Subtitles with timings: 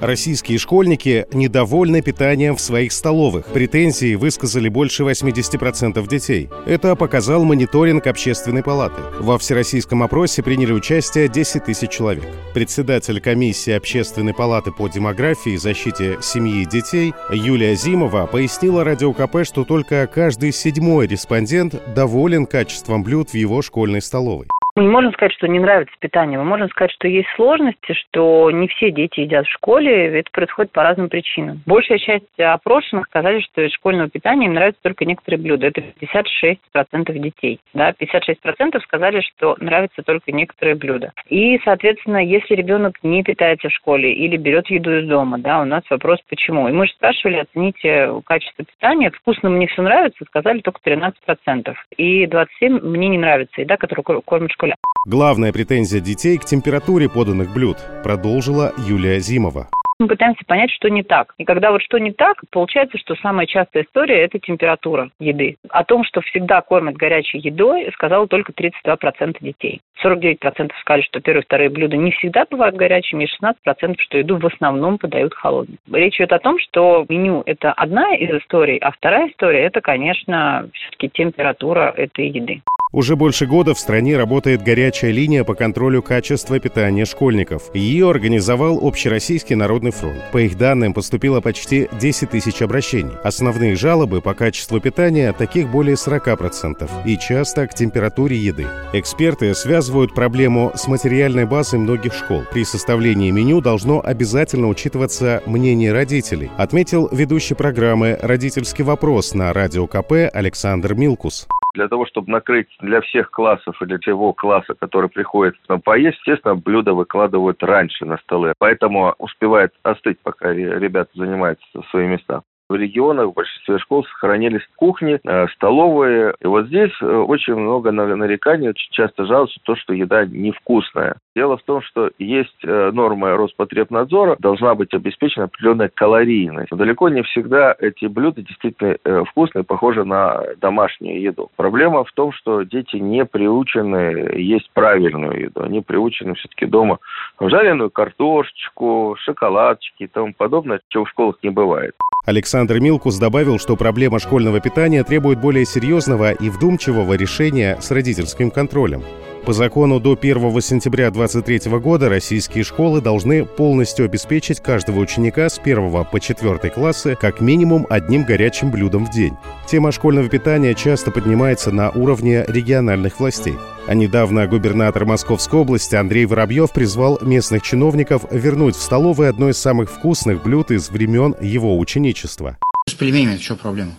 [0.00, 3.46] Российские школьники недовольны питанием в своих столовых.
[3.46, 6.48] Претензии высказали больше 80% детей.
[6.64, 9.02] Это показал мониторинг общественной палаты.
[9.20, 12.24] Во всероссийском опросе приняли участие 10 тысяч человек.
[12.54, 19.12] Председатель комиссии общественной палаты по демографии и защите семьи и детей Юлия Зимова пояснила Радио
[19.12, 24.48] КП, что только каждый седьмой респондент доволен качеством блюд в его школьной столовой.
[24.76, 26.38] Мы не можем сказать, что не нравится питание.
[26.38, 30.18] Мы можем сказать, что есть сложности, что не все дети едят в школе.
[30.18, 31.60] Это происходит по разным причинам.
[31.66, 35.66] Большая часть опрошенных сказали, что из школьного питания им нравятся только некоторые блюда.
[35.66, 37.60] Это 56% детей.
[37.74, 37.90] Да?
[37.90, 41.12] 56% сказали, что нравятся только некоторые блюда.
[41.28, 45.64] И, соответственно, если ребенок не питается в школе или берет еду из дома, да, у
[45.64, 46.68] нас вопрос почему.
[46.68, 49.10] И мы же спрашивали, оцените качество питания.
[49.10, 51.74] Вкусно мне все нравится, сказали только 13%.
[51.96, 54.74] И 27% мне не нравится еда, которую кормят школе.
[55.06, 59.68] Главная претензия детей к температуре поданных блюд, продолжила Юлия Зимова.
[59.98, 61.34] Мы пытаемся понять, что не так.
[61.36, 65.56] И когда вот что не так, получается, что самая частая история– это температура еды.
[65.68, 69.82] О том, что всегда кормят горячей едой, сказала только 32% детей.
[70.02, 73.44] 49% сказали, что первые и вторые блюда не всегда бывают горячими, и
[73.76, 75.76] 16% что еду в основном подают холодной.
[75.92, 80.70] Речь идет о том, что меню– это одна из историй, а вторая история– это, конечно,
[80.72, 82.62] все-таки температура этой еды.
[82.92, 87.72] Уже больше года в стране работает горячая линия по контролю качества питания школьников.
[87.72, 90.20] Ее организовал Общероссийский народный фронт.
[90.32, 93.12] По их данным, поступило почти 10 тысяч обращений.
[93.22, 98.66] Основные жалобы по качеству питания таких более 40%, и часто к температуре еды.
[98.92, 102.42] Эксперты связывают проблему с материальной базой многих школ.
[102.52, 109.86] При составлении меню должно обязательно учитываться мнение родителей, отметил ведущий программы «Родительский вопрос» на Радио
[109.86, 111.46] КП Александр Милкус.
[111.74, 116.18] Для того, чтобы накрыть для всех классов и для всего класса, который приходит нам поесть,
[116.18, 118.54] естественно, блюда выкладывают раньше на столы.
[118.58, 125.18] Поэтому успевает остыть, пока ребята занимаются свои места в регионах в большинстве школ сохранились кухни,
[125.22, 126.34] э, столовые.
[126.40, 131.16] И вот здесь э, очень много нареканий, очень часто жалуются то, что еда невкусная.
[131.40, 136.70] Дело в том, что есть э, норма Роспотребнадзора, должна быть обеспечена определенная калорийность.
[136.70, 141.50] Но далеко не всегда эти блюда действительно вкусные, похожи на домашнюю еду.
[141.56, 145.62] Проблема в том, что дети не приучены есть правильную еду.
[145.62, 146.98] Они приучены все-таки дома
[147.40, 151.94] жареную картошечку, шоколадчики и тому подобное, чего в школах не бывает.
[152.26, 158.50] Александр Милкус добавил, что проблема школьного питания требует более серьезного и вдумчивого решения с родительским
[158.50, 159.00] контролем.
[159.44, 165.58] По закону до 1 сентября 2023 года российские школы должны полностью обеспечить каждого ученика с
[165.58, 169.34] 1 по 4 классы как минимум одним горячим блюдом в день.
[169.66, 173.54] Тема школьного питания часто поднимается на уровне региональных властей.
[173.86, 179.56] А недавно губернатор Московской области Андрей Воробьев призвал местных чиновников вернуть в столовые одно из
[179.56, 182.58] самых вкусных блюд из времен его ученичества.
[182.86, 183.92] С пельменями, что проблема?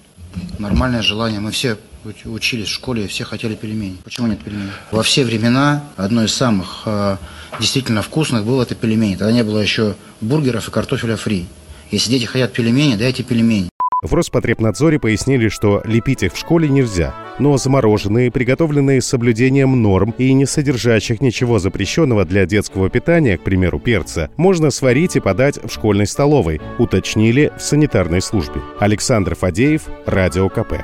[0.60, 1.40] Нормальное желание.
[1.40, 1.78] Мы все
[2.26, 3.98] учились в школе, все хотели пельмени.
[4.04, 4.72] Почему нет пельменей?
[4.92, 7.18] Во все времена одно из самых э,
[7.60, 9.16] действительно вкусных было это пельмени.
[9.16, 11.46] Тогда не было еще бургеров и картофеля фри.
[11.92, 13.72] Если дети хотят пельмени, дайте пельмени.
[14.02, 20.16] В Роспотребнадзоре пояснили, что лепить их в школе нельзя, но замороженные, приготовленные с соблюдением норм
[20.18, 25.64] и не содержащих ничего запрещенного для детского питания, к примеру, перца, можно сварить и подать
[25.64, 28.62] в школьной столовой, уточнили в санитарной службе.
[28.80, 30.84] Александр Фадеев, Радио КП.